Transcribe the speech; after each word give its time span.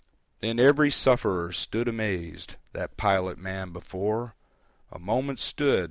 Then 0.39 0.59
every 0.59 0.89
sufferer 0.89 1.51
stood 1.51 1.87
amazed 1.87 2.55
That 2.73 2.97
pilot 2.97 3.37
man 3.37 3.71
before; 3.71 4.33
A 4.91 4.97
moment 4.97 5.37
stood. 5.37 5.79